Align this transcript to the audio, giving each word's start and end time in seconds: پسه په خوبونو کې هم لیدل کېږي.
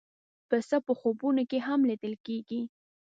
پسه 0.49 0.77
په 0.85 0.93
خوبونو 0.99 1.43
کې 1.49 1.59
هم 1.67 1.79
لیدل 1.89 2.13
کېږي. 2.25 2.61